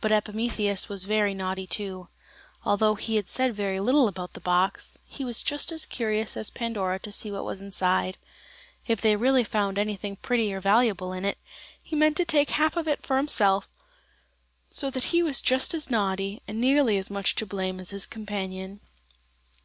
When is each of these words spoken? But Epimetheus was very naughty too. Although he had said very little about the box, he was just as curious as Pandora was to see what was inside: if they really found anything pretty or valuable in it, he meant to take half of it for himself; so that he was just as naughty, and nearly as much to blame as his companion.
But 0.00 0.12
Epimetheus 0.12 0.88
was 0.88 1.06
very 1.06 1.34
naughty 1.34 1.66
too. 1.66 2.06
Although 2.64 2.94
he 2.94 3.16
had 3.16 3.28
said 3.28 3.52
very 3.52 3.80
little 3.80 4.06
about 4.06 4.34
the 4.34 4.40
box, 4.40 4.96
he 5.04 5.24
was 5.24 5.42
just 5.42 5.72
as 5.72 5.86
curious 5.86 6.36
as 6.36 6.50
Pandora 6.50 7.00
was 7.02 7.02
to 7.02 7.10
see 7.20 7.32
what 7.32 7.44
was 7.44 7.60
inside: 7.60 8.16
if 8.86 9.00
they 9.00 9.16
really 9.16 9.42
found 9.42 9.76
anything 9.76 10.14
pretty 10.18 10.52
or 10.54 10.60
valuable 10.60 11.12
in 11.12 11.24
it, 11.24 11.38
he 11.82 11.96
meant 11.96 12.16
to 12.18 12.24
take 12.24 12.50
half 12.50 12.76
of 12.76 12.86
it 12.86 13.04
for 13.04 13.16
himself; 13.16 13.68
so 14.70 14.88
that 14.88 15.06
he 15.10 15.20
was 15.20 15.40
just 15.40 15.74
as 15.74 15.90
naughty, 15.90 16.40
and 16.46 16.60
nearly 16.60 16.96
as 16.96 17.10
much 17.10 17.34
to 17.34 17.44
blame 17.44 17.80
as 17.80 17.90
his 17.90 18.06
companion. 18.06 18.78